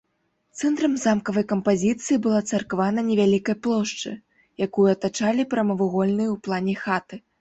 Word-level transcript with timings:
Цэнтрам 0.59 0.93
замкавай 1.01 1.43
кампазіцыі 1.51 2.17
была 2.25 2.39
царква 2.53 2.87
на 2.97 3.01
невялікай 3.09 3.55
плошчы, 3.67 4.15
якую 4.67 4.87
атачалі 4.95 5.47
прамавугольныя 5.53 6.29
ў 6.31 6.37
плане 6.49 6.73
хаты. 6.87 7.15